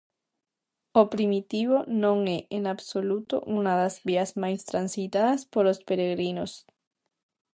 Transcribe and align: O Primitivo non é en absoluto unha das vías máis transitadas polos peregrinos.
O 1.01 1.03
Primitivo 1.13 1.77
non 2.03 2.17
é 2.37 2.39
en 2.57 2.63
absoluto 2.73 3.35
unha 3.57 3.73
das 3.81 3.95
vías 4.07 4.31
máis 4.43 4.59
transitadas 4.69 5.41
polos 5.53 5.79
peregrinos. 5.87 6.51